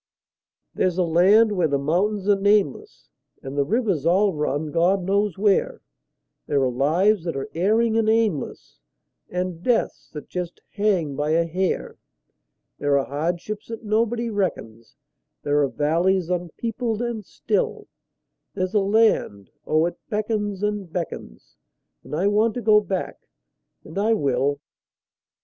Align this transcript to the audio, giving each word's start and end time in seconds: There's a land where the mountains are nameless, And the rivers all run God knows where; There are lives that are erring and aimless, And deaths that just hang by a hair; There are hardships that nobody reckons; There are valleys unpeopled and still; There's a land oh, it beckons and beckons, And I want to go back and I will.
There's 0.73 0.97
a 0.97 1.03
land 1.03 1.51
where 1.51 1.67
the 1.67 1.77
mountains 1.77 2.27
are 2.27 2.35
nameless, 2.35 3.07
And 3.43 3.55
the 3.55 3.63
rivers 3.63 4.03
all 4.03 4.33
run 4.33 4.71
God 4.71 5.03
knows 5.03 5.37
where; 5.37 5.81
There 6.47 6.59
are 6.63 6.71
lives 6.71 7.23
that 7.25 7.35
are 7.35 7.51
erring 7.53 7.95
and 7.95 8.09
aimless, 8.09 8.79
And 9.29 9.61
deaths 9.61 10.09
that 10.13 10.27
just 10.27 10.59
hang 10.71 11.15
by 11.15 11.33
a 11.33 11.45
hair; 11.45 11.99
There 12.79 12.97
are 12.97 13.05
hardships 13.05 13.67
that 13.67 13.83
nobody 13.83 14.31
reckons; 14.31 14.95
There 15.43 15.61
are 15.61 15.67
valleys 15.69 16.31
unpeopled 16.31 17.03
and 17.03 17.23
still; 17.23 17.87
There's 18.55 18.73
a 18.73 18.79
land 18.79 19.51
oh, 19.67 19.85
it 19.85 19.99
beckons 20.09 20.63
and 20.63 20.91
beckons, 20.91 21.57
And 22.03 22.15
I 22.15 22.27
want 22.27 22.55
to 22.55 22.61
go 22.63 22.81
back 22.81 23.19
and 23.83 23.99
I 23.99 24.15
will. 24.15 24.61